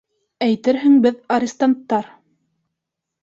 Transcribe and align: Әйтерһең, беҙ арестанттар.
Әйтерһең, 0.43 0.95
беҙ 1.03 1.19
арестанттар. 1.35 2.09